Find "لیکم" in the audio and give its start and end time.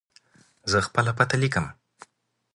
1.41-1.65